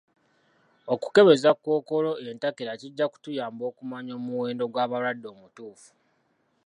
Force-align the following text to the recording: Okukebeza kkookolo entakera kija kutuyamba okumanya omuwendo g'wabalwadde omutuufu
Okukebeza 0.93 1.49
kkookolo 1.55 2.11
entakera 2.29 2.73
kija 2.81 3.05
kutuyamba 3.11 3.63
okumanya 3.71 4.11
omuwendo 4.19 4.63
g'wabalwadde 4.73 5.27
omutuufu 5.33 5.89